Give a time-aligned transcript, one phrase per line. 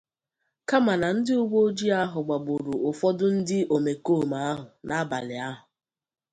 [0.69, 5.63] kama na ndị uweojii ahụ gbàgbùrù ụfọdụ ndị omekoome ahụ n'abalị ahụ